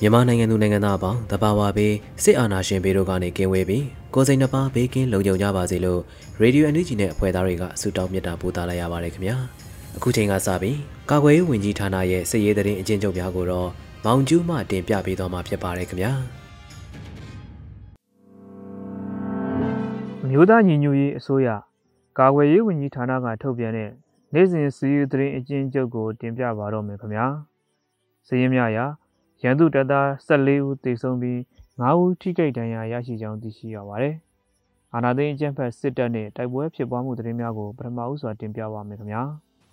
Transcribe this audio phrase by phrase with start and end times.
[0.00, 1.94] မြန်မာနိုင်ငံသူနိုင်ငံသားအပေါင်းတဘာဝဘေး
[2.24, 6.00] စစ်အာဏာရှင်ဘေးတို့ကနေကင်းဝေးပြီးကိုယ်စိတ်နှပါဘေးကင်းလုံခြုံကြပါစေလို့
[6.40, 9.36] ရေဒီယိုအန်ယူဂျီနဲ့အဖွဲ့သားတွေကဆုတောင်းမြတ်တာပို့သလိုက်ရပါတယ်ခင်ဗျာ
[9.96, 10.78] အခုချိန်ကစပြီး
[11.10, 13.68] ကာကွယ်ရေးဝန်ကြီးဌာနရဲ့စစ်ရေးသတင်းအကျဉ်းချုပ်များကိုတော့
[14.04, 16.12] မောင်ကျူးမှတင်ပြပေးသွားမှာဖြစ်ပါတယ်ခင်ဗျာ
[20.30, 21.48] မျိုးသားညီညွတ်ရေးအစိုးရ
[22.18, 23.90] ကာကွယ်ရေးဝန်ကြီးဌာနကထုတ်ပြန်တဲ့
[24.34, 27.26] နေ့စဉ်စီးရီးသတင်းအကျဉ်းချုပ်ကိုတင်ပြပါတော့မယ်ခင်ဗျာ
[28.26, 28.86] စည်ရင်းများရာ
[29.42, 31.38] ရန်သူတပ်သား14ဦးသေဆုံးပြီး
[31.78, 34.14] 9ဦးထိခိုက်ဒဏ်ရာရရှိကြောင်းသိရှိရပါတယ်။
[34.94, 39.22] အာဏာသိမ်းအကြမ်းဖက်စစ်တပ်နဲ့တိုက်ပွဲဖြစ်ပွားမှုသတင်းများကိုပထမဦးစွာတင်ပြပါမယ်ခင်ဗျာ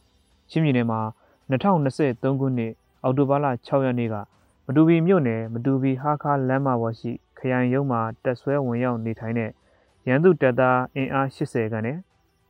[0.50, 1.02] ။ချင်းပြည်နယ်မှာ
[1.50, 2.72] 2023ခုနှစ်
[3.03, 4.16] အောက်တိုဘာလ6ရက်နေ့က
[4.66, 9.52] မတူပီမြို့နယ်မတူပီဟာခါလမ်းမပေါ်ရှိခရိုင်ရုံးမှာတက်ဆွဲဝင်ရောက်နေထိုင်တဲ့
[10.08, 11.97] ရန်သူတပ်သားအင်အား80ခန့်နဲ့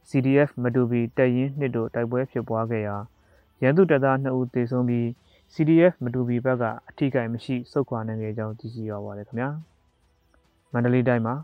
[0.09, 2.97] CDF မတူပီတပ်ရင်းနှစ်တို့တိုက်ပွဲဖြစ်ပွားခဲ့ရာ
[3.61, 5.07] ရန်သူတပ်သား2ဦးသေဆုံးပြီး
[5.53, 9.49] CDF မတူပီဘက်ကအထိကိမရှိစုခွာနိုင်ခဲ့ကြောင်းသိရှိရပါတယ်ခင်ဗျာ
[10.71, 11.35] မန္တလေးတိုင်းမှာ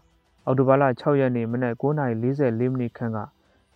[0.46, 3.18] အော်တိုဘာလ6ရက်နေ့မနက်9:44မိနစ်ခန့်က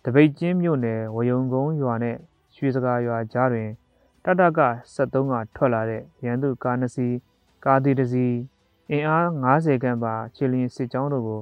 [0.04, 2.16] တပိတ်ကျင်းမြို့နယ်ဝယုံကုန်းရွာနဲ့
[2.56, 3.68] ရွှေစကားရွာကြားတွင်
[4.24, 4.60] တတက
[4.94, 7.16] 73ကထွက်လာတဲ့ရန်သူကားနှစ်စီး
[7.64, 8.36] ကားသီးတစ်စီး
[8.90, 11.40] အင်အား90ခန့်ပါခြေလျင်စစ်ကြောင်းတို့ကို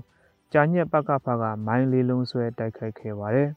[0.53, 3.49] ကြာညက်ပကဖကမိုင်းလေးလုံးဆွဲတိုက်ခိုက်ခဲ့ပါတယ်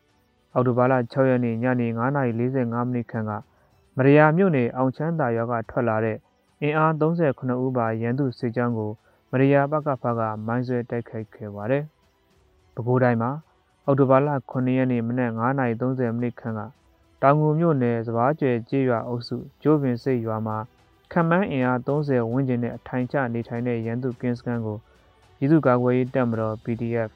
[0.54, 3.32] ။အော်တိုဘာလ6ရက်နေ့ညနေ9:45မိနစ်ခန့်က
[3.96, 6.16] မရယာမြို့နယ်အောင်ချမ်းသာရွာကထွက်လာတဲ့
[6.62, 8.90] အင်အား38ဦးပါရန်သူစစ်ကြောင်းကို
[9.30, 11.84] မရယာပကဖကမိုင်းဆွဲတိုက်ခိုက်ခဲ့ပါတယ်။
[12.74, 13.30] ပဲခူးတိုင်းမှာ
[13.84, 16.60] အော်တိုဘာလ9ရက်နေ့မနက်9:30မိနစ်ခန့်က
[17.22, 20.56] တောင်ငူမြို့နယ်စပားကျဲကျေးရွာအုပ်စုကျိုးပင်စိတ်ရွာမှာ
[21.12, 24.78] ခံမှန်းအင်အား30ဝန်းကျင်နဲ့အထိုင်ချနေထိုင်တဲ့ရန်သူကင်းစကန်ကို
[25.38, 27.10] ပြည်သူ့ကာကွယ်ရေးတပ်မတော် PDF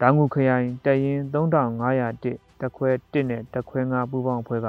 [0.00, 4.68] တောင်ငူခရိုင်တပ်ရင်း3501တက်ခွဲ1နဲ့တက်ခွဲ5ပူးပေါင်းအဖွဲ့က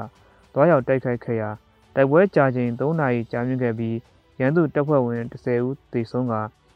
[0.54, 1.50] သွားရောက်တိုက်ခိုက်ခဲ့ရာ
[1.96, 3.98] တိုက်ပွဲကြာချိန်3နာရီကြာမြင့်ခဲ့ပြီး
[4.40, 6.34] ရန်သူတပ်ဖွဲ့ဝင်10ဦးသေဆုံးက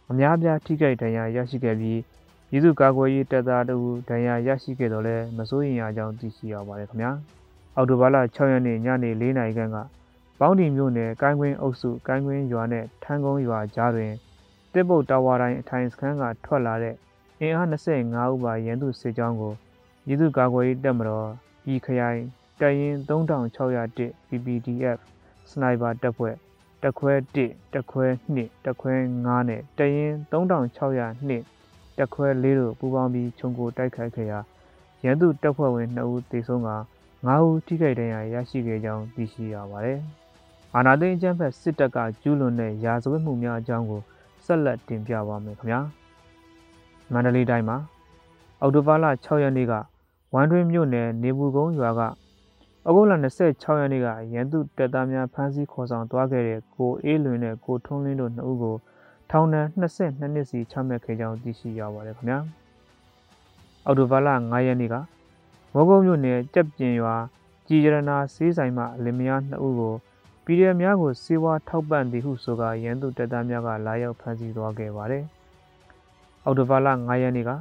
[0.09, 2.00] အများပြားထိခိုက်ဒဏ်ရာရရှိခဲ့ပြီး
[2.50, 7.12] ပြည်သူ့ကာကွယ်ရေးတပ်သားတို့ဒဏ်ရာရရှိခဲ့တော့လဲမစိုးရင်ရကြောင်းသိရှိရပါတယ်ခင်ဗျာ
[7.75, 9.78] အော်တိုဘာလ6ရက်နေ့ညနေ4နာရီခန့်က
[10.40, 14.12] ပေါင်းတီမြို့နယ်ကိုင်းကွင်းအုပ်စုကိုင်းကွင်းရွာနဲ့ထန်းကုန်းရွာကြားတွင်
[14.74, 16.96] တစ်ပုတ်တာဝါတိုင်းအထိုင်စခန်းကထွက်လာတဲ့
[17.40, 19.53] အင်အား25ဦးပါရန်သူစစ်ကြောင်းကို
[20.06, 21.30] ပြည်သူ့ကာကွယ်ရေးတပ်မတော်
[21.63, 22.22] ပြည်ခရိုင်
[22.61, 24.99] တပ်ရင်း3601 PPDF
[25.49, 26.35] စနိုက်ပါတပ်ဖွဲ့
[26.81, 28.05] တက်ခွဲ1တက်ခွဲ
[28.35, 28.93] 2တက်ခွဲ
[29.23, 34.39] 9နဲ့တပ်ရင်း3602တက်ခွဲ4တို့ပူးပေါင်းပြီးခြုံကိုတိုက်ခိုက်ခဲ့ရာ
[35.03, 36.69] ရန်သူတပ်ဖွဲ့ဝင်2ဦးသေဆုံးက
[37.15, 39.99] 9ဦးထိခိုက်ဒဏ်ရာရရှိခဲ့ကြောင်းသိရှိရပါတယ်။
[40.75, 44.01] အာနာသိန်းအကြမ်းဖက်စစ်တပ်ကကျူးလွန်တဲ့ရာဇဝတ်မှုများအကြောင်းကို
[44.45, 45.79] ဆက်လက်တင်ပြပါမယ်ခင်ဗျာ။
[47.11, 47.77] မန္တလေးတိုင်းမှာ
[48.61, 49.73] အော်တိုဘာလ6ရက်နေ့က
[50.33, 52.01] ဝမ်တွင်းမြို့နယ်နေပူကုန်းရွာက။
[52.88, 53.13] ဩဂုတ်လ
[53.46, 58.75] 26ရက်နေ့ကရန်သူတပ်သားများဖမ်းဆီးခေါ်ဆောင်သွားခဲ့တဲ့ကိုအေးလွင်နဲ့ကိုထွန်းလင်းတို့နှစ်ဦးကို
[59.31, 62.40] ထောင်ဒဏ်22နှစ်စီချမှတ်ခဲ့ကြောင်းသိရှိရပါတယ်ခင်ဗျာ။
[63.85, 64.95] အော်တိုဘာလ9ရက်နေ့က
[65.74, 67.16] မောကုန်းမြို့နယ်ကြက်ပြင်ရွာ
[67.68, 69.95] ကြည်ရနာစေးဆိုင်မှအလင်မယားနှစ်ဦးကို
[70.45, 75.24] ပြည်ရများကိုစေဝါထောက်ပံ့သည်ဟုဆိုကာရန်သူတပ်သားများကလာရောက်ဖမ်းဆီးသွားခဲ့ပါတယ်။
[76.45, 77.51] အော်တိုဘာလ9ရက်နေ့က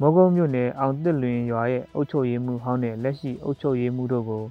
[0.00, 4.44] မောကုန်းမြို့နယ်အောင်တစ်လွင်ရွာရဲ့အုပ်ချုပ်ရေးမှူးဟောင်းနဲ့လက်ရှိအုပ်ချုပ်ရေးမှူးတို့ကို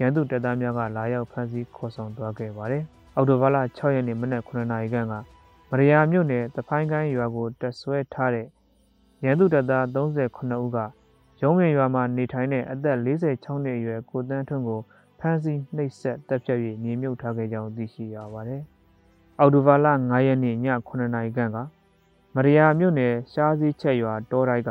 [0.00, 2.82] ရန်သူတပ်သားများကလာရောက်ဖမ်းဆီးခေါ်ဆောင်သွားခဲ့ပါတယ်။
[3.16, 5.14] အောက်တိုဘာလ6ရက်နေ့မနက်9:00နာရီခန့်က
[5.70, 8.46] မရယာမြို့နယ်တဖိုင်းကိုင်းရွာကိုတက်ဆွဲထားတဲ့
[9.24, 10.78] ရန်သူတပ်သား38ဦးက
[11.42, 14.80] ရုံးဝင်ရွာမှာနေထိုင်တဲ့အသက်46နှစ်အရွယ်ကိုတန်းထွန်းကို
[15.20, 18.62] ဖမ်းဆီးနှိပ်စက်တပ်ဖြတ်၍မြေမြုပ်ထားခဲ့ကြောင်းသိရှိရပါတယ်။
[19.38, 20.56] အောက်တိုဘာလ9ရက်နေ့ည
[20.88, 21.58] 9:00နာရီခန့်က
[22.34, 24.70] မရယာမြို့နယ်ရှားစည်းချက်ရွာတောတိုက်က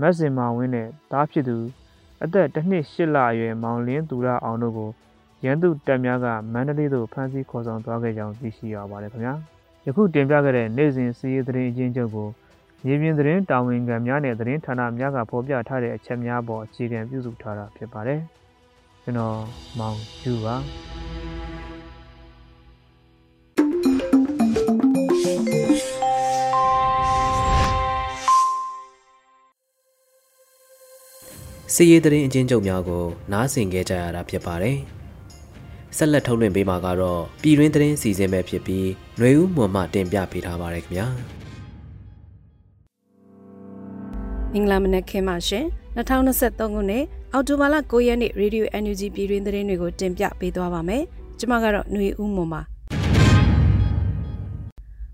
[0.00, 1.58] မက်စင်မာဝင်းနဲ့တားဖြစ်သူ
[2.24, 4.90] အသက်တစ်နှစ်၈လအရွယ်မောင်လင်းသူရအောင်တို့ကို
[5.44, 9.34] ရန်သူတပ်များကမန္တလေးသို့ဖမ်းဆီးခေါ်ဆောင်သွားခဲ့ကြောင်းသိရှိရပါတယ်ခင်ဗျာ
[9.86, 12.28] ယခုတင်ပြခဲ့တဲ့နေ့စဉ်စီးရီးသတင်းအချင်းချုပ်ကို
[12.84, 18.20] မြေပြင်သတင်းတာဝန်ခံများနဲ့သတင်းဌာနများကဖော်ပြထားတဲ့အချက်များပေါ်အခြေခံပြုစုထားတာဖြစ်ပါတယ်
[19.02, 19.38] ကျွန်တော်
[19.78, 20.56] မောင်ကျူပါ
[31.77, 34.77] စီးရီးသတင်းအချင်းချုပ်များကိုနားဆင်ကြကြရတာဖြစ်ပါတယ်။
[35.97, 38.87] ဆက်လက်ထုတ်လွှင့်ပေးမှာကတော့ပြည်တွင်းသတင်းစီစဉ်ပဲဖြစ်ပြီး
[39.17, 41.07] ຫນွေဦးမွန်မှတင်ပြပေးထားပါရခင်ဗျာ။
[44.53, 45.65] မင်္ဂလာမနက်ခင်းပါရှင်
[45.97, 51.03] 2023ခုနှစ်အောက်တိုဘာလ9ရက်နေ့ Radio NUG ပြည်တွင်းသတင်းတွေကိုတင်ပြပေးသွားပါမယ်။
[51.39, 52.61] ကျွန်မကတော့ຫນွေဦးမွန်ပါ။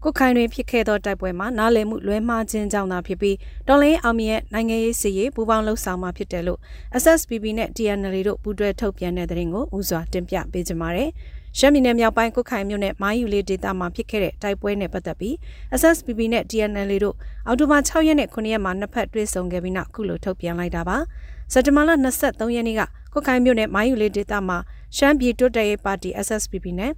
[0.06, 3.36] ကုတ်ခိုင်တွင်ဖြစ်ခဲ့သောတိုက်ပွဲမှာနားလည်မှုလွဲမှားခြင်းကြောင့်သာဖြစ်ပြီး
[3.68, 6.58] တော်လင်းအောင်မြရဲ့နိုင်ငံရေးစီရေးပူးပေါင်းလှုပ်ဆောင်မှာဖြစ်တယ်လို့
[7.02, 11.10] SSPP နဲ့ TNL တို့ပူးတွဲထုတ်ပြန်တဲ့သတင်းကိုဦးစွာတင်ပြပေးကြပါမယ်။
[11.58, 15.34] ရှမ်းပြည်နယ်မြောက်ပိုင်းကုတ်ခိုင်မြို့နယ်မိုင်းယူလေးဒေသမှာဖြစ်ခဲ့တဲ့တိုက်ပွဲနဲ့ပတ်သက်ပြီး
[15.80, 17.16] SSPP နဲ့ TNL တို့
[17.46, 20.96] အောက်တိုဘာ6ရက်နဲ့9ရက်မှာနှစ်ဖက်တွေ့ဆုံခဲ့ပြီးနောက်ခုလိုထုတ်ပြန်လိုက်တာပါ။
[21.52, 21.90] စက်တဘာလ
[22.22, 24.58] 23ရက်နေ့ကကုတ်ခိုင်မြို့နယ်မိုင်းယူလေးဒေသမှာ
[24.96, 26.92] ရှမ်းပြည်တိုးတက်ရေးပါတီ SSPP နဲ့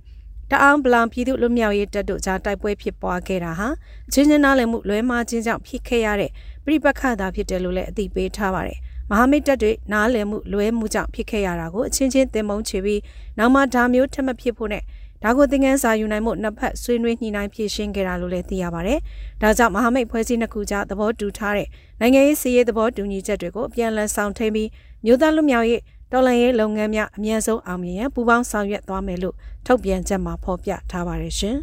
[0.50, 3.69] တအောင်ဗလံပြည်သူ့လူမျိုးရေးတပ်တို့ကြားတိုက်ပွဲဖြစ်ပွားခဲ့တာဟာ
[4.08, 6.31] အချင်းချင်းနားလည်မှုလွဲမှားခြင်းကြောင့်ဖြစ်ခဲ့ရတဲ့
[6.64, 8.78] ပြိပက္ခသာဖြစ်တယ်လို့လည်းအသိပေးထားပါတယ်။
[9.10, 13.00] မဟာမိတ်တပ်တွေနားလည်မှုလွဲမှုကြောင့်ဖြစ်ခဲ့ရတာကိုအချင်းချင်းတင်မုံချပြီး
[13.38, 14.82] နောက်မှဒါမျိုးထပ်မဖြစ်ဖို့နဲ့
[15.22, 18.99] ဒါကိုသင်ခန်းစာယူနိုင်မှုနှစ်ဖက်ဆွေးနွေးညှိနှိုင်းဖြည့်ရှင်းခဲ့တာလို့လည်းသိရပါတယ်။
[19.42, 21.69] ဒါကြောင့်မဟာမိတ်ဖွဲ့စည်းနှစ်ခုကြားသဘောတူထားတဲ့
[22.00, 24.69] နိုင်ငံရေးစီးရေးသဘောတူညီချက်တွေကိုအပြန်အလှန်ဆောင်ထိန်ပြီး
[25.04, 25.81] မြို့သားလူမျိုးရေး
[26.12, 29.35] တော်လှန်ရေးလုပ်ငန်းများအမြန်ဆုံးအောင်မြင်ရန်ပူးပေါင်းဆောင်ရွက်သွားမယ်လို့
[29.67, 31.56] ထုတ်ပြန်ချက်မှာဖော်ပြထားပါတယ်ရှင်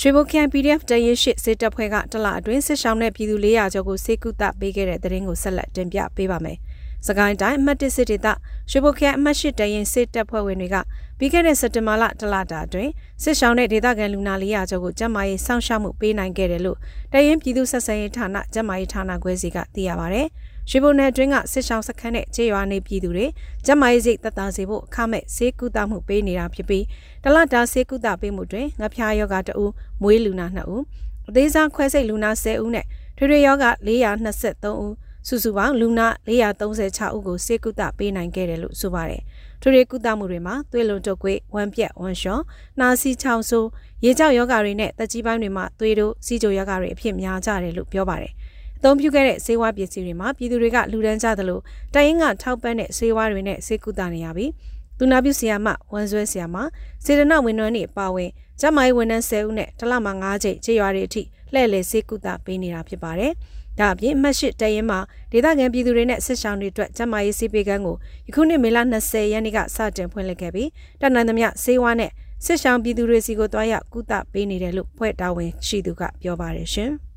[0.00, 6.58] ရွှေဘိုခရိုင် PDF တရင်ရှိစစ်တပ်ဖွဲ့ကတလအတွင်းစစ်ဆောင်တဲ့ပြည်သူ400ကျော်ကိုစေကုသပေးခဲ့တဲ့တဲ့ရင်ကိုဆက်လက်တင်ပြပေးပါမယ်။
[7.06, 8.26] စကိုင်းတိုင်းအမှတ်1စစ်ဒေသ
[8.70, 10.76] ရွှေဘိုခရိုင်အမှတ်8တရင်စစ်တပ်ဖွဲ့ဝင်တွေက
[11.18, 12.90] ပြီးခဲ့တဲ့စက်တင်ဘာလတလတာအတွင်း
[13.22, 16.78] စစ်ဆောင်တဲ့ဒေသခံလူနာ400ကျော်ကိုကျန်းမာရေးစောင့်ရှောက်မှုပေးနိုင်ခဲ့တယ်လို့
[17.12, 20.22] တရင်ပြည်သူဆက်ဆံရေးဌာနကျန်းမာရေးဌာနခွဲစီကသိရပါဗျ။
[20.70, 23.26] ရွှေဘုံနယ်အတွင်းကစစ်ဆောင်စခန်းနဲ့ခြေရွာနေပြည်သူတွေ
[23.66, 26.84] ကျမရေးစိတ်သက်သာစေဖို့အခမဲ့ဈေးကုသမှုပေးနေတာဖြစ်ပြီး
[27.24, 29.66] တလတာဈေးကုသပေးမှုတွင်ငါဖျားယောဂတအူ
[30.02, 30.82] မွေးလူနာ2ဦး
[31.28, 32.86] အသေးစားခွဲစိတ်လူနာ10ဦးနဲ့
[33.16, 34.94] ထွေထွေယောဂ423ဦး
[35.28, 39.22] စုစုပေါင်းလူနာ436ဦးကိုစေကုသပေးနိုင်ခဲ့တယ်လို့ဆိုပါတယ်။
[39.60, 42.38] ထွေထွေကုသမှုတွေမှာသွေးလွန်တုပ်ကွေးဝမ်းပြက်ဝမ်းလျှော
[42.78, 43.68] နှာစီးချောင်းဆိုး
[44.04, 48.32] ရေကြောက်ယောဂတွေနဲ့တက်ကြီးပိုင်းတွေမှာသွေးတို့စီးကြိုယောဂတွေအဖြစ်များကြတယ်လို့ပြောပါတယ်။
[48.82, 51.60] သုံးပြုခဲ့တဲ့ဆေးဝါးပစ္စည်းတွေမှာပြည်သူတွေကလူဒန်းကြသလို
[51.94, 54.50] တရင်ကထောက်ပံ့တဲ့ဆေးဝါးတွေနဲ့ဆေးကုသနေရပြီး
[54.98, 56.56] သူနာပြုဆရာမဝန်ဆွဲဆရာမ
[57.04, 58.30] စေတနာဝန်ထမ်းတွေပါဝင်
[58.60, 63.32] ကျမကြီးဝန်ထမ်း10ဦးနဲ့တစ်လမှ9ချိန်ခြေရွာတွေအထိလှည့်လည်ဆေးကုသပေးနေတာဖြစ်ပါတယ်။
[63.78, 64.98] ဒါအပြင်အမှတ်၈တရင်မှာ
[65.32, 67.96] ဒေသခံပြည်သူတွေနဲ့စစ်ဆောင်တွေအတွက်ကျမကြီးဆေးပေးကမ်းကို
[68.26, 70.68] ယခုနှစ်မေလ20ရက်နေ့ကစတင်ဖွင့်လှစ်ခဲ့ပြီး
[71.00, 72.10] တနင်္လာနေ့ဆေးဝါးနဲ့
[72.44, 76.92] စစ်ဆောင်ပြည်သူတွေစီကိုတွားရောက်ကုသပေးနေတယ်လို့ဖွဲ့တာဝန်ရှိသူကပြောပါတယ်ရှင်။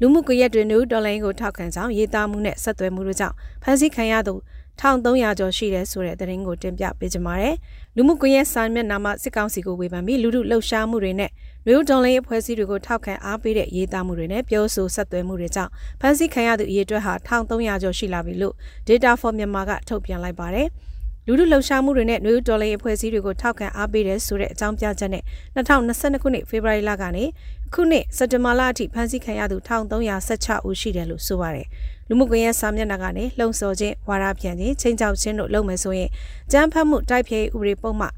[0.00, 4.34] လူမှုကွန်ရက်တွင်နူဒေါ်လာကိုထောက်ခံကြောင်းရေးသားမှုနဲ့ဆက်သွယ်မှုတို့ကြောင့်ဖမ်းဆီးခံရသူ
[4.80, 7.54] 1300ကျော်ရှိတယ်ဆိုတဲ့သတင်းကိုတင်ပြပေးကြပါမယ်။
[7.96, 11.30] လူမှုကွန်ရက်စာမျက်နှာမှာစစ်ကောင်စီကိုဝေဖန်ပြီးလူထုလှုပ်ရှားမှုတွေနဲ့
[11.66, 15.70] မျိုးဒေါ်လာအဖွဲ့အစည်းတွေကိုထောက်ခံအားပေးတဲ့ရေးသားမှုတွေနဲ့ပြောဆိုဆက်သွယ်မှုတွေကြောင့်
[16.00, 18.54] ဖမ်းဆီးခံရသူအရေအတွက်ဟာ1300ကျော်ရှိလာပြီလို့
[18.88, 20.68] Data for Myanmar ကထုတ်ပြန်လိုက်ပါတယ်။
[21.28, 25.22] လူလူလှုပ်ရှားမှုတွေနဲ့နှွေးဒေါ်လာအဖွဲ့အစည်းတွေကိုထောက်ခံအားပေးတယ်ဆိုတဲ့အကြောင်းပြချက်နဲ့
[25.56, 27.24] 2022ခုနှစ်ဖေဖော်ဝါရီလကနေ
[27.66, 31.66] အခုနှစ်စက်တင်ဘာလအထိဖမ်းဆီးခံရသူ1316ဦးရှိတယ်လို့ဆိုပါတယ်။
[32.08, 36.10] လူမှုကွန်ရက်စာမျက်နှာကနေလှုံ့ဆော်ခြင်းဝါဒပြန်ခြင်းချင်းချောက်ခြင်းတို့လုပ်မယ်ဆိုရင်
[36.52, 38.08] ကြမ်းဖက်မှုတိုက်ဖျက်ဥပဒေပုံမှ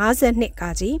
[0.00, 0.96] 52ကာကြီး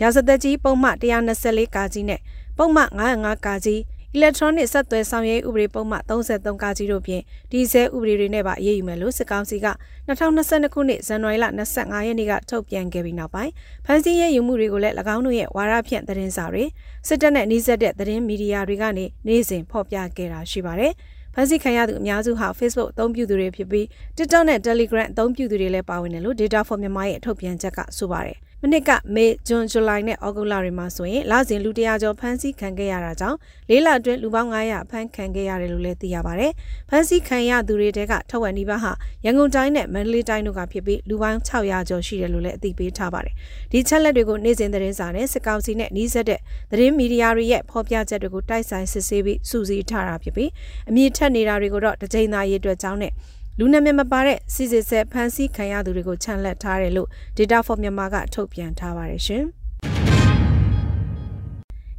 [0.00, 0.90] ရာဇသက်ကြီးပုံမှ
[1.32, 2.20] 124ကာကြီးနဲ့
[2.58, 2.82] ပုံမှ
[3.14, 3.80] 905ကာကြီး
[4.16, 9.68] electronic ဆက်သွယ်ဆောင်ရွက်ဥပဒေပုံမှ33ကကြီးတို့ဖြင့်ဒီဇယ်ဥပဒေတွေနဲ့ပါအရေးယူမယ်လို့စစ်ကောင်စီက
[10.08, 11.46] 2022ခုနှစ်ဇန်နဝါရီလ
[11.76, 13.52] 25ရက်နေ့ကထုတ်ပြန်ခဲ့ပြီးနောက်ပိုင်း
[13.86, 16.64] ဖမ်းဆီးရယူမှုတွေကိုလည်း၎င်းတို့ရဲ့ဝါရဖြန့်သတင်းစာတွေ
[17.08, 20.92] စစ်တပ်နဲ့နှိစက်တဲ့သတင်းမီဒီယာတွေကနေနေ့စဉ်ဖော်ပြခဲ့တာရှိပါတယ်။
[21.34, 36.46] ဖမ်းဆီးခံရသူအများစုဟာ Facebook အသုံးပြုသူတွေဖြစ်ပြီး TikTok နဲ့ Telegram အသုံးပြုသူတွေလည်းပါဝင်တယ်လို့ Data for Myanmar ရဲ့ထုတ်ပြန်ချက်ကဆိုပါတယ်။ မနစ်ကမေဂျွန်ဇူလိုင်နဲ့ဩဂုတ်လတွေမှာဆိုရင်လစဉ်လူ100ကျော်ဖမ်းဆီးခံခဲ့ရတာကြောင့်လေးလအတွင်းလူပေါင်း900ဖမ်းခံခဲ့ရတယ်လို့လည်းသိရပါဗျ။
[36.90, 38.92] ဖမ်းဆီးခံရသူတွေတဲကထက်ဝက်နီးပါးဟာ
[39.24, 43.34] ရန်ကုန်တိုင်းနဲ့မန္တလေးတိုင်းတို့ကဖြစ်ပြီးလူပေါင်း600ကျော်ရှိတယ်လို့လည်းအသိပေးထားပါတယ်။
[43.72, 50.50] ဒီချက်လက်တွေကိုနေ့စဉ်သတင်းစာနဲ့စစ်ကောင်စီနဲ့နှီးဆက်တဲ့သတင်းမီဒီယာတွေရဲ့ဖော်ပြချက်တွေကိုတိုက်ဆိုင်စစ်ဆေးပြီးစုစည်းထားတာဖြစ်ပြီး
[50.88, 53.12] အမြင့်ထက်နေတာတွေကိုတော့တကြိမ်သာရေးအတွက်ကြောင်းနဲ့
[53.60, 59.44] လူနာမည်မပါတဲ့စီစစ်ဆက်ဖမ်းဆီးခံရသူတွေကိုခြံလက်ထားတယ်လို့ Data for Myanmar ကထုတ်ပြန်ထားပါတယ်ရှင်။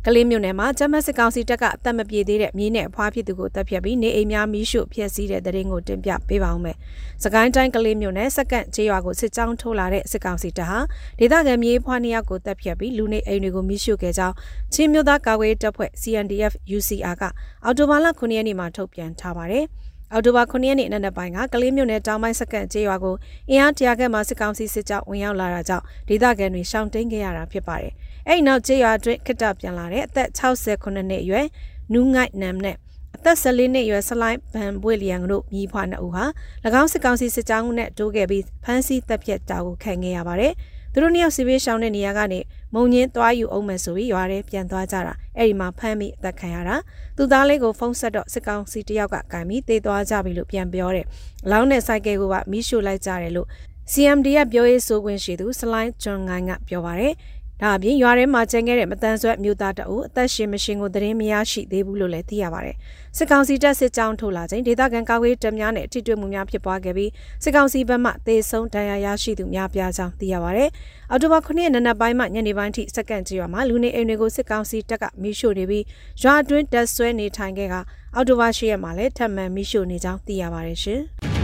[0.06, 6.78] ကကလေးမြို့နယ်မှာဂျမတ်စစ်ကောင်စီတပ်ကအသက်မပြေသေးတဲ့မြေနဲ့အဖွားဖြစ်သူကိုတပ်ဖြတ်ပြီးနေအိမ်များမီးရှို့ဖျက်ဆီးတဲ့တဲ့ရင်ကိုတင်ပြပေးပါအောင်မယ်။
[7.24, 10.80] စကိုင်းတိုင်းကလေးမြို့နယ်စက္ကန့်ကျေးရွာကိုစစ်ကြောင်းထိုးလာတဲ့စစ်ကောင်စီတပ်ဟာ
[11.20, 14.36] ဒေသခံမြေဖွားနှစ်ယောက်ကိုတပ်ဖြတ်ပြီးလူနေအိမ်တွေကိုမီးရှို့ခဲ့ကြောင်း
[14.74, 17.24] ချင်းမြို့သားကာကွယ်တပ်ဖွဲ့ CNDF UCR က
[17.66, 19.66] အော်တိုဘာလ9ရက်နေ့မှာထုတ်ပြန်ထားပါတယ်။
[20.14, 23.16] အော်တိုဘာ9ရက်နေ့နံနက်ပိုင်းကကလေးမြို့နယ်တောင်ပိုင်းစက္ကန့်ကျေးရွာကို
[23.50, 27.94] အင်အားတရာခန့်မှစစ်ကောင်စီစစ်ကြောင်းဝင်ရောက်လာတာကြောင့်ဒေသခံတွေရှောင်တိန်ခဲ့ရတာဖြစ်ပါတယ်။
[28.28, 31.46] အဲ့နောက်ကျေးရွာအတွင်းခစ်တပြန်လာတဲ့အသက်69နှစ်အရွယ်
[31.94, 32.76] နူးငိုက်နမ်နဲ့
[33.16, 36.26] အသက်14နှစ်အရွယ်ဆလိုင်းဘန်ပွေလျံတို့မိဖွားနှစ်ဦးဟာ၎
[36.82, 40.54] င်းစစ်ကောင်စီစစ်ကြောင်းနဲ့တိုးခဲ့ပြီးဖမ်းဆီးတပ်ဖြတ်တာကိုခံခဲ့ရပါတယ်။
[40.94, 42.40] သူတို့နှစ်ယောက်စီပေးရှောင်းတဲ့နေရာကနေ
[42.74, 46.76] မုံညင်းသွားယူအောင်မယ်ဆိုပြီးရွာထဲပြန်သွားကြတာအဲ့ဒီမှာဖမ်းပြီးအသက်ခံရတာ
[47.18, 51.06] သူသားလေးကိုဖုန်းဆက်တော့စစ်ကောင်စီတယောက်ကကင်ပြီးတေးသွားကြပြီလို့ပြန်ပြောတယ်။
[51.52, 53.48] လောင်းတဲ့စိုက်ကယ်ကိုကမီးရှို့လိုက်ကြတယ်လို့
[53.92, 57.14] CMD ကပြောရေးဆိုခွင့်ရှိသူစလိုင်းဂျွန်ငိုင်းကပြောပါတယ်။
[57.62, 62.76] ဒါအပြင်ရွာထဲမှာကျန်ခဲ့တဲ့မတန်ဆွဲမြို့သားတအုပ်အသက်ရှင်မရှင်ကိုသတင်းမရရှိသေးဘူးလို့လည်းသိရပါတယ်။
[63.18, 67.12] စစ်ကောင်စီတပ်စစ်ကြောင်းထုတ်လာချိန်ဒေသခံကာကွယ်တပ်များနဲ့အထိတွေ့မှုများဖြစ်ပွားခဲ့ပြီး
[67.44, 70.70] စစ်ကောင်စီဘက်မှသေဆုံးဒဏ်ရာရရှိသူများပြားကြောင်းသိရပါတယ်။
[71.12, 75.84] အော်တိုဘာ9ရက်နနက်ပိုင်းမှညနေပိုင်းထိစက္ကန့်ကြီးရွာမှာလူနေအိမ်တွေကိုစစ်ကောင်စီတပ်ကမီးရှို့နေပြီး
[76.22, 77.76] ရွာအတွင်းတပ်ဆွဲနေထိုင်ခဲ့က
[78.16, 81.04] အော်တိုဘာ10ရက်မှာလည်းထပ်မံမီးရှို့နေကြောင်းသိရပါတယ်ရှင်။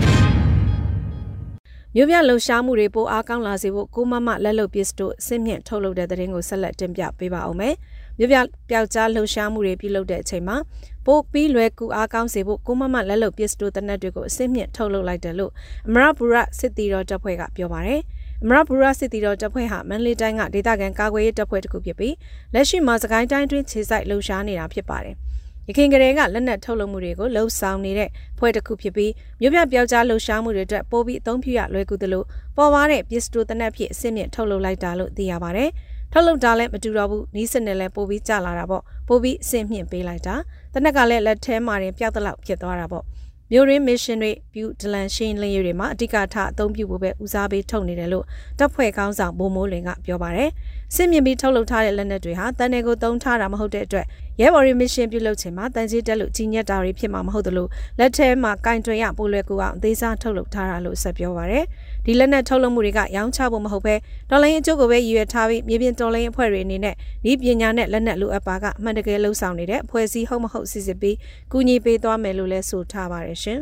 [1.95, 7.73] မြို့ပြလှုပ်ရှားမှုတွေပိုအားကောင်းလာစေဖို့ကိုမမလက်လုပ်ပစ္စတိုအစစ်မြင့်ထုတ်လုပ်တဲ့တဲ့ရင်ကိုဆက်လက်တင်ပြပေးပါအောင်မယ်။
[8.17, 8.37] မြို့ပြ
[8.69, 10.57] ပျောက်ကြားလှုပ်ရှားမှုတွေပြုလုပ်တဲ့အချိန်မှာ
[11.05, 15.51] ပိုပြီးလွယ်ကူအားကောင်းစေဖို့ကိုမမလက်လုပ်ပစ္စတိုတနက်တွေကိုအစစ်မြင့်ထုတ်လုပ်လိုက်တယ်လို့
[15.87, 18.01] အမရပူရစစ်တီတော်တပ်ဖွဲ့ကပြောပါတယ်။
[18.43, 22.15] အမရပူရစစ်တီတော်တပ်ဖွဲ့ဟာမန်လေးတိုင်းကဒေသခံကာကွယ်ရေးတပ်ဖွဲ့တစ်ခုဖြစ်ပြီး
[22.53, 25.17] လက်ရှိမှာစကိုင်းတိုင်းတွင်းခြေစိုက်လှုပ်ရှားနေတာဖြစ်ပါတယ်။
[25.67, 32.23] ရခိုင်ကလေးကလက်နက်ထုတ်လုပ်မှုတွေကိုလှုပ်ဆောင်နေတဲ့ဖွဲ့တစ်ခုဖြစ်ပြီးမြို့ပြပျောက်ကြားလှုပ်ရှားမှုတွေအတွက်ပိုပြီးအသုံးပြုရလွယ်ကူသလို
[32.57, 35.69] ပေါ်ပါတဲ့ပစ္စတိုတနက်ဖြစ်အစစ်မြင့်ထုတ်လုပ်လိုက်တာလို့သိရပါတယ်။
[36.11, 40.35] ထုတ်လုပ်တာလည်းမတူတော့ဘူးနီးစနစ်လည်းပိုပြီးကျလာတာပေါ့ပိုပြီးအစစ်မြင့်ပေးလိုက်တာ
[40.73, 43.03] တနက်ကလည်းလက်ထဲမှာတင်ပျောက်တလောက်ဖြစ်သွားတာပေါ့
[43.51, 48.25] မြို့ရင်းမစ်ရှင်တွေပြူဒလန်ရှင်းလင်းရေးတွေမှာအဓိကထားအသုံးပြုဖို့ပဲဦးစားပေးထုတ်နေတယ်လို့
[48.59, 50.49] တပ်ဖွဲ့ကောင်းဆောင်ဘိုးမိုးလင်ကပြောပါတယ်။
[50.95, 54.05] စစ်မြင့်ပြီးထုတ်လုပ်ထားတဲ့လက်နက်တွေဟာတန်နယ်ကိုတုံးထားတာမဟုတ်တဲ့အတွက်
[54.41, 57.67] ရဲဘော်ရီမစ်ရှင်ပြုလုပ်ခြင်းမှာတန်ကြီးတက်လို့ကြီးညက်တာတွေဖြစ်မှာမဟုတ်သလို
[57.99, 61.65] လက်ထဲမှာကင်တွင်ရပိုလွယ်ကူအောင်အသေးစားထုတ်လုပ်ထားတာလို့ဆက်ပြောပါရယ်
[62.05, 63.95] ဒီလက်နက်ထုတ်လုပ်မှုတွေကရောင်းချဖို့မဟုတ်ပဲ
[64.29, 71.15] တော်လိုင်းအကျိုးကိုပဲရည်ရွယ်ထားပြီးမြေပြင်တော်လိုင်းအဖွဲ့တွေအနေနဲ့ဒီပညာနဲ့လက်နက်လိုအပ်ပါကအမှန်တကယ်လှုပ်ဆောင်နေတဲ့အဖွဲ့အစည်းဟုတ်မဟုတ်စစ်စစ်ပြီး
[71.51, 73.59] ကူညီပေးသွားမယ်လို့လည်းဆိုထားပါရရှင်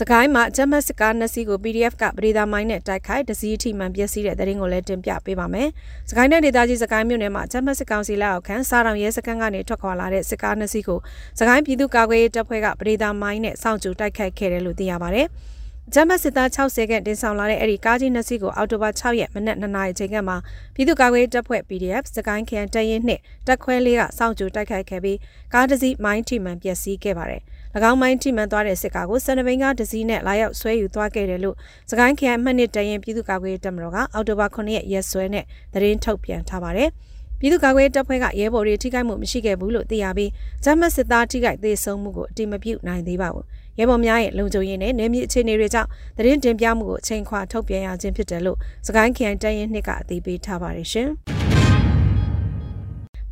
[0.00, 5.68] စကိုင်းမှာဂျမတ်စကားနှစ်စီးကို PDF ကပရိသာမိုင်းနဲ့တိုက်ခိုက်ဒစီအထိမှန်ပျက်စီးတဲ့တဲ့ရင်ကိုလည်းတင်ပြပေးပါမယ်။
[6.10, 10.98] စကိုင်းနယ်ဒေသကြီးစကိုင်းမြို့နယ်မှာဂျမတ်စကောင်စီလက်အောက်ခံစားတော်ရဲစခန်းကနေထွက်ခွာလာတဲ့စကားနှစ်စီးကို
[11.38, 15.22] စကိုင်းပြည်သူ့ကာကွယ်ရေးတပ်ဖွဲ့ကပရိသာမိုင်းနဲ့စောင့်ကြိုတိုက်ခိုက်ခဲ့တယ်လို့သိရပါဗျ။
[15.94, 20.34] ဂျမတ်စစ်သား60ခန့်တင်ဆောင်လာတဲ့အဲ့ဒီကားကြီးနှစ်စီးကိုအော်တိုဘာ6ရက်မနက်2နာရီချိန်ကမှ
[20.74, 25.18] ပြည်သူ့ကာကွယ်ရေးတပ်ဖွဲ့ PDF စကိုင်းခရိုင်တရင်နှင့်တက်ခွဲလေးကစောင့်ကြိုတိုက်ခိုက်ခဲ့ပြီး
[25.54, 27.42] ကားတစ်စီးမိုင်းထိမှန်ပျက်စီးခဲ့ပါတယ်။၎
[27.90, 31.56] င်းမိုင်းထိမှန်သွားတဲ့စစ်ကားကိုစန္ဒဘိန်းကားဒစီနဲ့လာရောက်ဆွဲယူသွားခဲ့တယ်လို့
[31.90, 36.88] စကိုင်းခရိုင်မှတ်နှစ်တရင်ပြည်သူ့ကာကွယ်ရေးတပ်မတော်ကအောက်တိုဘာ9ရက်ရက်စွဲနဲ့သတင်းထုတ်ပြန်ထားပါတယ်။
[37.40, 40.30] ပြည်သူ့ကာကွယ်ရေးတပ်ဖွဲ့ကရဲဘော်တွေထိခိုက်မှုမရှိခဲ့ဘူးလို့သိရပြီး
[40.64, 43.44] ဂျမတ်စစ်သားထိခိုက်သေးဆုံးမှုကိုအတိမပြုနိုင်သေးပါဘူး။
[43.78, 51.10] ရဲဘော်များရဲ့လုံခြုံရေးနဲ့နယ်မြေအခြေအနေတွေကြောင့်သတင်းတင်ပြမှုကိုအချိန်ခွာထုတ်ပြန်ရခြင်းဖြစ်တယ်လို့စကိုင်းခရိုင်တရင်နှစ်ကအသိပေးထားပါတယ်ရှင်။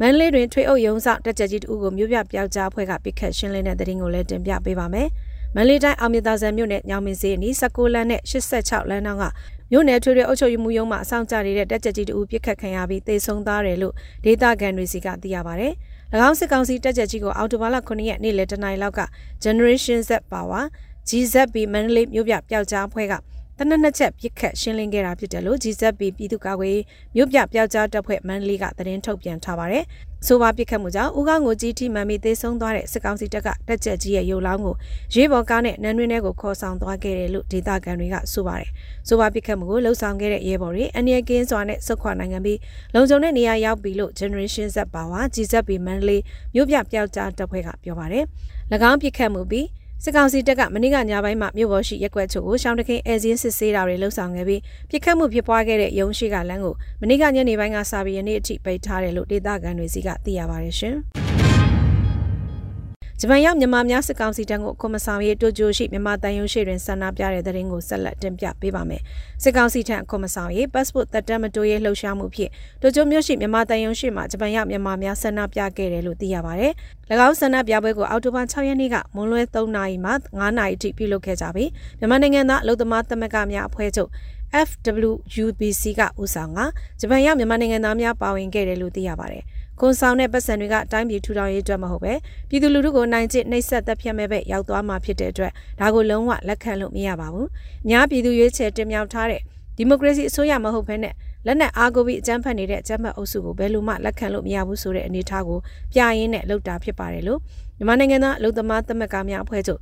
[0.00, 5.08] မန္တလေးတွင်ထွေအုပ်ရုံးဆောင်တက်ကြကြီးတူကိုမြို့ပြပျောက်ကြားအဖွဲ့ကပိတ်ခတ်ရှင်းလင်းတဲ့တဲ့ရင်ကိုလည်းတင်ပြပေးပါမယ်။
[5.54, 9.24] မန္တလေးတိုင်းအောင်မြသာဆန်မြို့နယ်ညောင်မင်းစေးအနီး16လမ်းနဲ့86လမ်းနောက်က
[9.70, 15.68] မြို့နယ်ထွေထွေအုပ်ချုပ်ရေးမှူးရုံးမှအဆောင်ကြနေတဲ့တက်ကြကြီးတူပိတ်ခတ်ခံရပြီးသေဆုံးသွားတယ်လို့ဒေသခံတွေစီကသိရပါဗျ။၎
[16.28, 19.00] င်းစစ်ကောင်စီတက်ကြကြီးကိုအော်တိုဘာလ9ရက်နေ့လယ်တနင်္လာလောက်က
[19.44, 20.64] Generation Z Power
[21.08, 23.14] GZB မန္တလေးမြို့ပြပျောက်ကြားအဖွဲ့က
[23.58, 26.78] တနက်နှစ်ချက်ပြစ်ခတ်ရှင်းလင်းခဲ့တာဖြစ်တယ်လို့ GZB ပြည်သူ့ကာကွယ်
[27.16, 29.84] မြို့ပြပျောက်ကြားတပ်ဖွဲ့မန္တလေးကသတင်းထုတ်ပြန်ထားပါတယ်။
[30.26, 34.75] ဆိုပါပြစ်ခတ်မှုကြောင့်ဦးကောင်းကိုကြီးထိမှန်ပြီးသေဆုံးသွားတဲ့စစ်ကောင်စီတပ်ကတက်ချက်ကြီးရဲ့ရုပ်လောင်းကို
[35.14, 38.70] ရေးပေါ်ကားနဲ့နန်းတွင်းထဲကိုခေါ်ဆောင်သွားခဲ့တယ်လို့ဒေသခံတွေကဆိုပါတယ်။
[39.08, 42.58] ဆိုပါပြစ်ခတ်မှုကိုလှုပ်ဆောင်ခဲ့တဲ့ရဲဘော်တွေအန်ရကင်းစွာနဲ့စုခွာနိုင်ငံပြီး
[42.94, 46.23] လုံခြုံတဲ့နေရာရောက်ပြီလို့ Generation Z Power GZB မန္တလေး
[46.54, 48.25] မြို့ပြပျောက်ကြားတပ်ဖွဲ့ကပြောပါတယ်။၎
[48.90, 49.66] င်းပြစ်ခတ်မှုပြီး
[50.06, 60.96] စစ်ကောင်စီတပ်ကမနေ့ကညပိုင်းမှာမြို့ပေါ်ရှိရက်ွက်ချို့ကိုရှောင်းတခင်အဲဇင်းစစ်ဆေးတာတွေလှုပ်ဆောင်ခဲ့ပြီးပြစ်ခတ်မှုဖြစ်ပွားခဲ့တဲ့ရုံးရှိကလမ်းကိုမနေ့ကညနေပိုင်းကစပြီးယနေ့အထိပိတ်ထားတယ်လို့ဒေသခံတွေစီကသိရပါတယ်ရှင်။
[63.21, 69.02] ဂျပန်ရောက်မြန်မာများစစ်ကောင်စီတန်းကိုကွန်မဆောင်ရေးတိုဂျိုရှိမြန်မာတန်ယုံရှိတွင်ဆန္ဒပြတဲ့တဲ့ရင်ကိုဆက်လက်တင်ပြပေးပါမယ်။
[69.42, 72.50] စစ်ကောင်စီထံကွန်မဆောင်ရေး passport သက်တမ်းမတိုးရေးလှုပ်ရှားမှုဖြင့်
[72.83, 76.73] တိုဂျိုမြို့ရှိမြန်မာတန်ယုံရှိမှာဂျပန်ရောက်မြန်မာများဆန္ဒပြခဲ့တယ်လို့သိရပါတယ်။၎
[77.26, 84.11] င်းဆန္ဒပြပွဲကိုအောက်တိုဘာ6ရက်နေ့ကမွန်လွဲ3နာရီမှ9နာရီထိပြုလုပ်ခဲ့ကြပြီးမြန်မာနိုင်ငံသားအလုံသမားသမဂ္ဂများအဖွဲ့ချုပ်
[84.68, 86.61] FWUBC ကဦးဆောင်က
[87.00, 89.44] ဂျပန်ရောက်မြန်မာနိုင်ငံသားများပါဝင်ခဲ့တယ်လို့သိရပါတယ်။
[89.81, 92.12] ခွန်ဆောင်တဲ့ပတ်စံတွေကအတိုင်းပြည်ထူထောင်ရေးအတွက်မဟုတ်ပဲ
[92.49, 97.47] ပြည်သူလူထုကိုနိုင်ကျင့်နှိပ်စက်သက်ဖြတ်မဲ့ပဲရောက်သွားမှာဖြစ်တဲ့အတွက်ဒါကိုလုံးဝလက်ခံလို့မရပါဘူး။
[97.88, 99.40] များပြည်သူရွေးချယ်တင်မြှောက်ထားတဲ့
[99.76, 101.14] ဒီမိုကရေစီအစိုးရမဟုတ်ဘဲနဲ့
[101.46, 105.58] လက်နက်အားကိုပြီးအကြမ်းဖက်နေတဲ့အကြမ်းဖက်အုပ်စုကိုဘယ်လိုမှလက်ခံလို့မရဘူးဆိုတဲ့အနေအထားကို
[105.92, 107.40] ပြရင်းနဲ့လောက်တာဖြစ်ပါတယ်လို့
[107.78, 109.80] မြန်မာနိုင်ငံသားအလုံသမားသမဂ္ဂများအဖွဲ့ချုပ်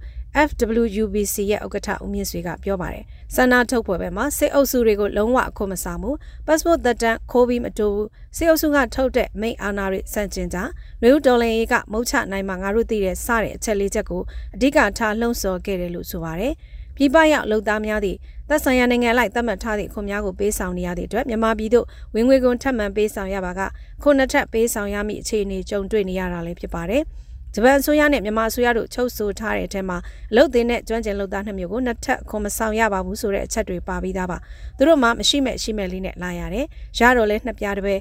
[0.49, 3.05] FWUBC ရဲ့ဥက္ကဋ္ဌဦးမြင့်ဆွေကပြောပါတယ်။
[3.35, 6.15] ဆန္ဒထုတ်ပွဲပဲမှာစစ်အုပ်စုတွေကိုလုံးဝအခွင့်မဆောင်ဘူး။
[6.47, 10.59] passport သက်တမ်းခိုးပြီးမတိုးဘူး။စစ်အုပ်စုကထုတ်တဲ့မိန့်အာဏာတွေစန့်ကျင်ကြ။
[11.03, 14.23] လူဦးတော်လင်ရေးကမုတ်ချနိုင်မှာငါတို့သိတဲ့စတဲ့အချက်လေးချက်ကို
[14.55, 16.55] အဓိကထားလှုံ့ဆော်ခဲ့တယ်လို့ဆိုပါတယ်။
[16.97, 18.19] ပြည်ပရောက်လုံသားများသည့်
[18.53, 23.61] သက်ဆိုင်ရာနိုင်ငံလိုက်သတ်မှတ်ထားသည့်ခွန်များကိုပေးဆောင်နေရသည့်အတွက်မြန်မာပြည်သို့ဝင်ငွေကုန်ထပ်မံပေးဆောင်ရပါက
[24.03, 27.03] ခုနှစ်ထပ်ပေးဆောင်ရမည့်အခြေအနေကြုံတွေ့နေရတာလည်းဖြစ်ပါတယ်။
[27.55, 29.97] ဂျပန်အစိုးရနဲ့မြန်မာအစိုးရတို့ချုပ်ဆိုထားတဲ့အထက်မှာ
[30.31, 34.39] အလုတ်သေးနဲ့ကျွမ်းကျင်လုပ်သားနှစ်မျိုးကိုနှစ်ထပ်ခွန်မဆောင်ရပါဘူးဆိုတဲ့အချက်တွေပါပြီးသားပါ
[34.77, 36.67] သူတို့မှမရှိမဲ့ရှိမဲ့လေးနဲ့လာရတယ်
[36.99, 37.95] ရတော့လဲနှစ်ပြားတပဲ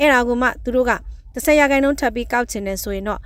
[0.00, 0.92] အဲ့ဒါကမှသူတို့က
[1.34, 3.20] 30ရာခိုင်နှုန်းထပ်ပြီးကောက်ချင်တယ်ဆိုရင်တော့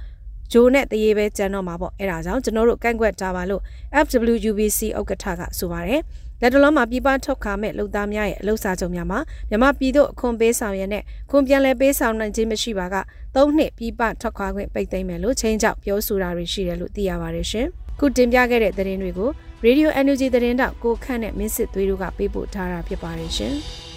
[0.53, 3.63] ဂျိုနဲ့တရေပဲကျန်တော့မှာပေါ့အဲ့ဒါကြောင့်ကျွန်တော်တို့ကန့်ကွက်တာပါလို့
[4.05, 6.01] FWUBC ဥက္ကဋ္ဌကဆိုပါတယ်
[6.43, 9.19] လက်တလုံးမှာပြည်ပထုတ်ခါမဲ့လုံသားများရဲ့အလုပ်စာချုပ်များမှာ
[9.51, 12.97] မြမပြည်သို့အခွန်ပေးဆောင်ရတဲ့ခွန်ပြန်လဲပေးဆောင်နိုင်ခြင်းမရှိပါက
[13.37, 17.67] ၃နှစ်ပြည်ပထွက်ခွာခွင့်ပိတ်သိမ်းမယ်လို့ချင်းချောက်ပြောဆိုတာတွေရှိတယ်လို့သိရပါတယ်ရှင်။
[17.99, 19.31] ခုတင်ပြခဲ့တဲ့သတင်းတွေကို
[19.67, 23.55] Radio Energy သတင်းတောက်ကိုခန့်နဲ့မင်းစစ်သွေးတို့ကပေးပို့ထားတာဖြစ်ပါတယ်ရှင်။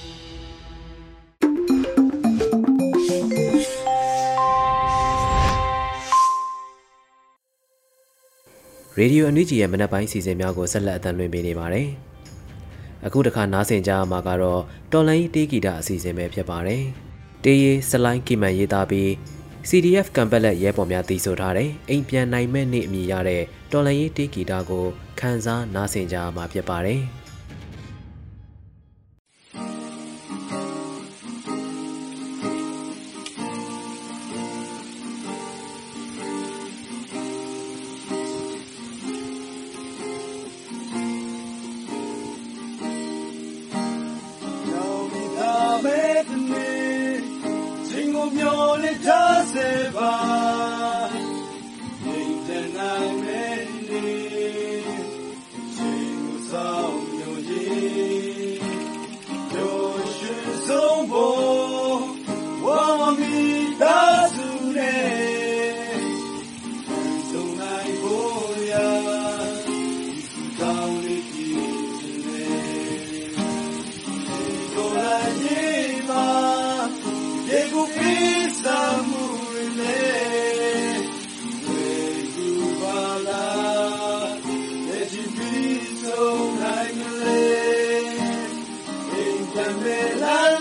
[8.98, 11.88] ရေဒီယိုအန်ယူဂျီရဲ့မနက်ပိုင်းစီစဉ်များကိုဆက်လက်အသံလွှင့်ပေးနေပါတယ်။
[13.06, 16.84] အခုတခါနားဆင်ကြမှာကတော့တော်လိုင်းတေးဂီတအစီအစဉ်ပဲဖြစ်ပါတယ်။
[17.44, 19.10] တေးရီစလိုင်းကီမန်ရေးသားပြီး
[19.70, 24.86] CDF ကံပက်လက်ရဲပေါ်များတည်ဆိုထားတဲ့အိမ်ပြန်နိုင်မဲ့နေ့အမည်ရတဲ့တော်လိုင်းတေးဂီတကို
[25.20, 27.02] ခန်းစားနားဆင်ကြမှာဖြစ်ပါတယ်။
[89.54, 90.53] Dame la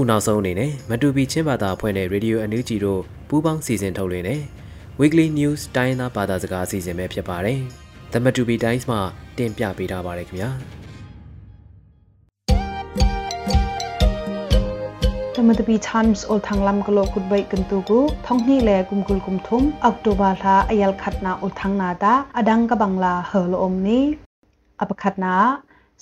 [0.00, 4.40] ခုနောက်ဆုံးအနေနဲ့မတူပီချင်းဘာသာအဖွဲ့နဲ့ Radio အန်ယူဂျီတို့ပူးပေါင်းစီစဉ်ထုတ်လွှင့်တဲ့
[5.00, 7.60] Weekly News တိုင်းသားဘာသာစကားအစီအစဉ်ပဲဖြစ်ပါတယ်။
[8.12, 9.00] The Matupi Times မှာ
[9.38, 10.50] တင်ပြပေးထားပါတယ်ခင်ဗျာ။
[15.34, 20.92] The Matupi Times ol thanglam kalo kutbai kentugu thongni le kumkul kumthum October tha ayal
[21.02, 24.00] khatna ol thangna da adang ka bangla hol omni
[24.82, 25.34] apakhatna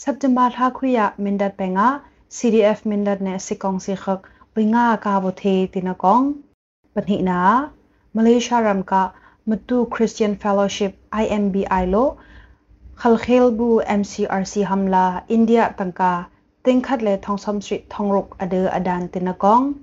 [0.04, 1.88] September tha khuya mindat penga
[2.28, 6.44] CDF mindat ne sikong si khak winga ka bo the tinakong
[6.94, 7.72] panhi na
[8.12, 9.16] Malaysia ram ka
[9.48, 12.20] matu Christian Fellowship IMBI lo
[13.00, 16.28] khalkhel bu MCRC hamla India tangka
[16.64, 19.80] tingkhat le thongsam street thongrok ade adan tinakong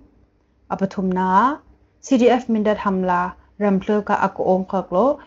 [0.70, 1.58] apathum na
[2.06, 5.18] CDF mindat hamla rample ka ako om khak lo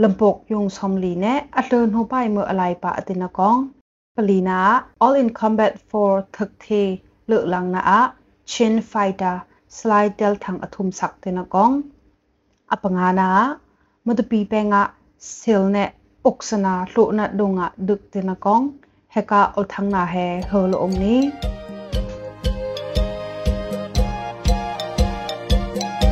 [0.00, 3.81] lampok yung somli ne atlon ho pai mo alai pa atina kong
[4.16, 4.60] ปลีนา
[5.04, 6.68] all in combat for ทึกเท
[7.26, 8.00] เลือกลังนาอะ
[8.48, 9.32] เชนไฟดา
[9.76, 11.72] สไลด์เดลทางอทุมสักเตนกอง
[12.70, 13.30] อปงานา
[14.06, 14.82] มาดูปีเปงะ
[15.36, 15.76] เซลเน
[16.26, 18.62] อุกษนาลุนะดงะดึกเตนกอง
[19.12, 20.14] เฮกาอทังนาเฮ
[20.48, 21.20] เฮลอมนี้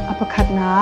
[0.08, 0.72] อปขัดนา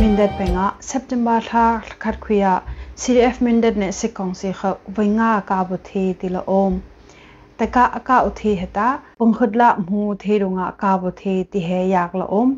[0.00, 1.64] มินเดเปงะเซปเทมบาร์ทา
[2.02, 2.54] ขัดคุยะ
[2.96, 6.72] CDF mindet ne sikong si kha winga ka bu the tila om
[7.58, 12.26] taka aka uthi heta pungkhudla mu the runga ka bu the ti he yak la
[12.40, 12.50] om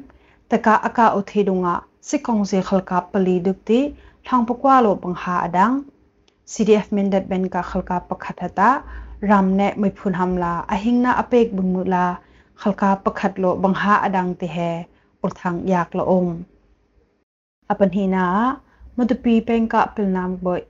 [0.50, 1.74] taka aka uthi runga
[2.08, 3.80] sikong si khalka pali dukti
[4.26, 5.74] thang pakwa lo pangha adang
[6.52, 8.70] CDF mindet ben ka khalka pakhat hata
[9.28, 12.06] ram ne mai phun hamla ahingna apek bunmula
[12.60, 14.72] khalka pakhat lo bangha adang ti he
[15.24, 16.28] ul thang yak la om
[17.72, 18.24] apan hina
[18.97, 20.61] มตุปีเป็นกะเปิลนามบ่อย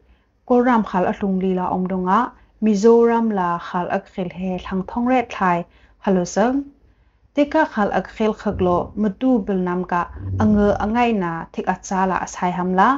[0.49, 2.19] ก็รำขัลอลุงลีลาอมดงะ
[2.63, 5.58] มิโซรัมลาขัลอักเขลเฮทางท่องเรศไทย
[6.06, 6.54] ฮัลโหลซึง
[7.36, 8.67] ติกะขัลอักเขลขกโล
[9.02, 10.02] มตุเปิลนามกะ
[10.41, 12.89] อังเงออังไงนาทิกอัจซาลาสายฮัมลา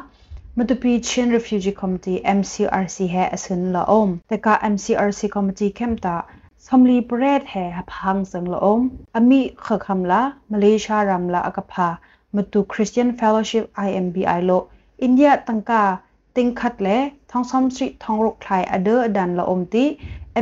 [0.57, 6.17] มตุปีชิน refugee committee MCRC เฮอสินละอมแต่กะ MCRC committee เข้มตา
[6.65, 8.81] สมลีประเทศแห่พังสังละอม
[9.15, 11.87] อมีขคำละมาเลเซียรำละอกพา
[12.35, 14.51] มตุ Christian Fellowship IMBI โล
[15.01, 15.83] อินเดียตังกา
[16.35, 16.87] ติงคัดเล
[17.31, 19.85] ทองซอมสตรีทองรุกไทยอเดอร์ดันละอมติ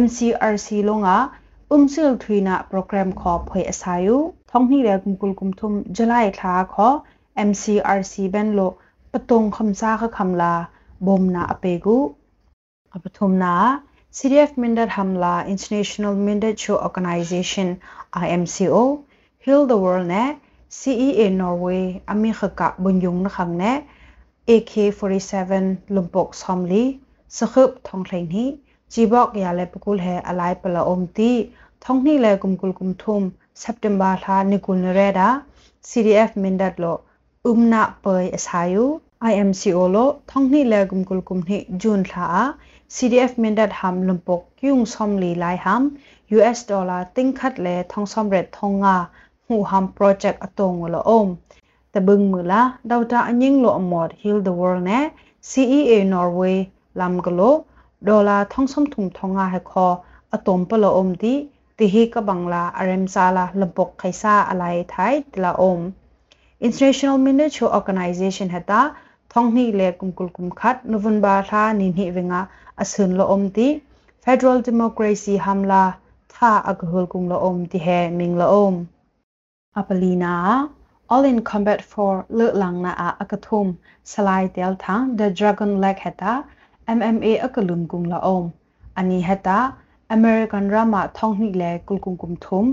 [0.03, 1.17] MCRC ลงอา
[1.71, 4.09] อุ้มซิลทุยนาโปรแกรมขอเผยอาศัย
[4.51, 6.88] ท้องนี่แหละกุมกุลกุมทุมจลายทาขอ
[7.47, 8.59] MCRC เบนโล
[9.12, 10.53] ปตงคำซาคคำลา
[11.05, 11.97] บมนาอเปกุ
[12.93, 13.55] อปทุมนา
[14.17, 17.67] CDF Mindat Hamla International Mindat Show Organization
[18.23, 18.81] IMCO
[19.43, 20.29] Heal the World နဲ့
[20.79, 23.77] CEA Norway အမိခကဘုံယုံနခန်းနဲ့
[24.54, 25.52] AK47
[25.94, 26.84] lumpok somli
[27.38, 28.46] sakhup thongthleng hi
[28.92, 31.32] chibok ya le pukul he alai pala omti
[31.84, 33.22] thongni le kumkul kumthum
[33.64, 35.28] september tha nikul reda
[35.88, 36.94] CDF mindat lo
[37.50, 38.87] umna poi asayu
[39.32, 42.26] IMCO lo thongni le kumkul kumni jun tha
[42.94, 45.82] CDF mindat ham lumpok kyung somli lai ham
[46.37, 48.96] US dollar tingkhat le thongsom ret thonga
[49.46, 51.28] hu ham project atong lo om
[51.94, 54.98] တဘင်းမူလာဒေါတာအငင်းလိုအမော်ဟီလ်ဒ်ဝေါ်နဲ
[55.51, 56.59] CEA Norway
[56.98, 57.55] လမ်ဂလို
[58.07, 59.94] ဒေါ်လာထုံဆုံထုံထုံငါဟခေါ်
[60.35, 61.35] အတုံပလအုံဒီ
[61.79, 65.77] တိဟိကဘင်္ဂလာအရမ်ဆာလာလဘုတ်ခိုင်ဆာအလိုက်ထိုင်တလာအုံ
[66.66, 68.81] International Miniature Organization ဟတာ
[69.33, 72.40] ထုံနီလေကုမ်ကုလ်ကုမ်ခတ်နိုဝင်ဘာလာနိနိဝငါ
[72.83, 73.68] အဆွန်လိုအုံဒီ
[74.24, 75.85] Federal Democracy Hamla
[76.35, 78.72] သာအကဟောကုမ်လိုအုံဒီဟဲမင်းလိုအုံ
[79.79, 80.35] အပလီနာ
[81.10, 83.68] all in combat for le lang na a akathum
[84.04, 86.32] salai tel thang the dragon leg heta
[86.96, 88.52] MMA akalum kum la om
[88.96, 89.58] ani heta
[90.10, 92.66] American drama thong ni le kulkum kum thum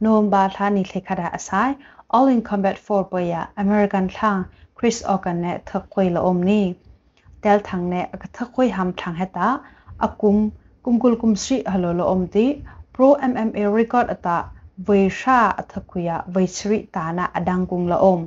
[0.00, 1.70] nom ba tha ni lekhada asai
[2.10, 4.44] all in combat for boya American thang
[4.76, 6.60] Chris Organ ne thakoi la om ni
[7.42, 9.48] tel thang ne akathakoi ham thang heta
[10.08, 10.52] akum
[10.84, 12.46] kumkul kum sri halo lo om ti
[12.92, 14.38] pro MMA record ata
[14.86, 18.22] vaisha athakuya vaisri tana adangkung la om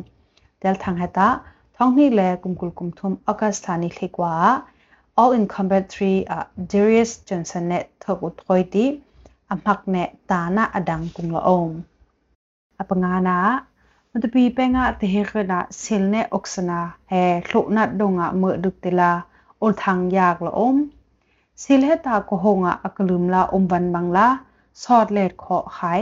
[0.62, 1.28] del thang heta
[1.76, 4.32] thongni le kumkul kumthum akasthani lekwa
[5.20, 8.86] all in combatry uh, Darius Johnson ne thokut khoiti
[9.54, 11.72] amhak ne tana adangkung la om
[12.82, 13.38] apangana
[14.14, 16.80] mutpi penga tehena silne oksana
[17.12, 19.12] he thluna donga mu duktela
[19.64, 20.78] ol thang yak la om
[21.62, 24.28] silheta ko honga akalumla omban mangla
[24.82, 26.02] sort let kho khai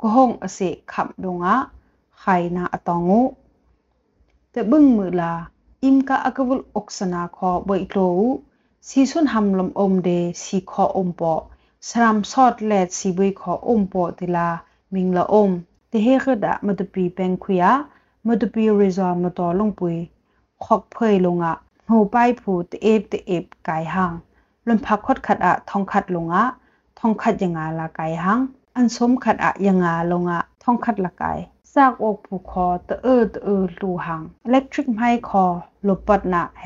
[0.00, 1.54] ก็ห้องอเสกขับดงะ
[2.20, 2.24] ไข
[2.56, 3.22] นาอตองงู
[4.50, 5.34] แต่บึ้งมือลา
[5.84, 7.98] อิมกะอักบุลอกสนาคอบ่อยโล
[8.88, 10.10] สีสุนหำลมอมเด
[10.42, 11.34] สีคออมปอ
[11.88, 14.48] สรามสอดแลดสีบุยคออมปอติลา
[14.94, 15.50] มิงละอม
[15.88, 17.72] แต่เฮกดะมาตุปีเป็นคุยะ
[18.26, 19.96] มาตุปีริซอมาตอลงปุย
[20.64, 21.54] ขอกเพยลงอะ
[21.88, 24.12] หูไปผูตเอฟตเอฟกายหาง
[24.68, 26.44] ลมพักคดขัดอะทองขัดลงอะ
[26.98, 28.40] ทองขัดยังไงละกายหาง
[28.76, 31.32] อันสมขัดอะยังงาลงอะทองขัดละไก่
[31.74, 35.44] ซากอกผูคอตะเออตะเออลูหังอิเล็กทริกไม้คอ
[35.88, 36.64] ลบปัดนะแฮ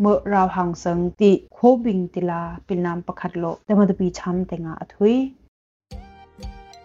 [0.00, 5.14] เมื่อเราหังเซิงติโคบิงติลาปิลนามประคัดโลแต่มันจะปีช้ำแต่งาอถุย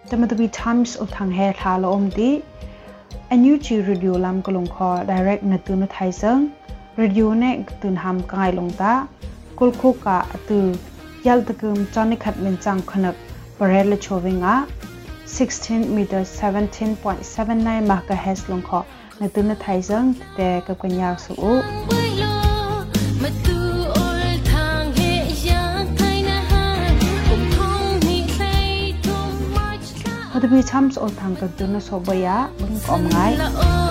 [0.07, 2.29] แต่มันจะปีช้ำสุดทางแฮทาลอมติ
[3.39, 6.41] NUG radio lam kolong kho direct na tu na thai sang
[6.99, 7.49] radio ne
[7.81, 8.93] tun ham kai long ta
[9.57, 10.57] kul khu ka atu
[11.25, 13.15] yal takum chani khat min chang khanak
[13.61, 14.65] Parela Chovinga
[15.27, 18.79] 16 meter 17.79 MHz long kho
[19.19, 21.51] na tu na thai jang te ka kwanya su u.
[30.33, 33.90] Hadabi chams ol thang ka tu na so baya bang kom ngai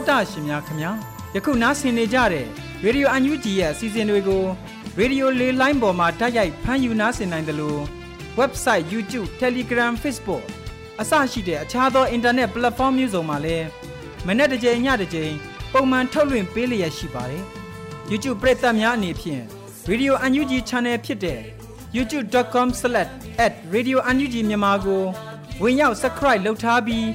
[0.00, 0.90] တောတာရှင်များခင်ဗျာ
[1.34, 2.46] ယခုနားဆင်နေကြတဲ့
[2.84, 4.44] ရေဒီယိုအန်ယူဂျီရဲ့အစီအစဉ်တွေကို
[4.98, 7.80] ရေဒီယိုလေးလိုင်းပေါ်မှာတိုက်ရိုက်ဖမ်းယူနားဆင်နိုင်တယ်လို့
[8.40, 10.44] website YouTube Telegram Facebook
[11.00, 13.66] အစရှိတဲ့အခြားသော internet platform မျိုးစုံမှာလည်း
[14.26, 15.32] မနေ့တစ်ကြိမ်ညတစ်ကြိမ်
[15.72, 17.44] ပုံမှန်ထုတ်လွှင့်ပေးလျက်ရှိပါတယ်
[18.10, 19.42] YouTube ပရိသတ်များအနေဖြင့်
[19.90, 21.40] Radio UNG Channel ဖြစ်တဲ့
[21.96, 25.02] youtube.com/radiounug မြန်မာကို
[25.62, 27.06] ဝင်ရောက် subscribe လုပ်ထားပြီး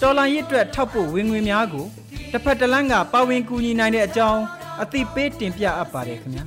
[0.00, 1.86] တော်လိုင်းရစ်အတွက်ထောက်ပို့ဝင်ငွေများကို
[2.32, 4.42] တစ်ဖက်တစ်လမ်းကပါဝင်ကူညီနိုင်တဲ့အကြောင်း
[4.82, 6.44] အသိပေးတင်ပြအပ်ပါတယ်ခင်ဗျာ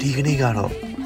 [0.00, 0.87] ဒီကနေ့ကတော့